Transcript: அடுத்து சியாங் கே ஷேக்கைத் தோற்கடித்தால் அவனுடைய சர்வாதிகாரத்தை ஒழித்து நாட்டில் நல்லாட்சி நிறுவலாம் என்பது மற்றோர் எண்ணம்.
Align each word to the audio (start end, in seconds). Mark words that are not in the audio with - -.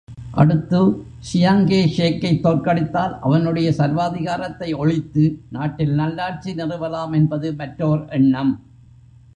அடுத்து 0.31 0.79
சியாங் 1.27 1.65
கே 1.65 1.79
ஷேக்கைத் 1.97 2.45
தோற்கடித்தால் 2.45 3.19
அவனுடைய 3.19 3.71
சர்வாதிகாரத்தை 3.77 4.75
ஒழித்து 4.75 5.39
நாட்டில் 5.49 5.93
நல்லாட்சி 5.93 6.53
நிறுவலாம் 6.53 7.13
என்பது 7.13 7.55
மற்றோர் 7.55 8.09
எண்ணம். 8.09 8.53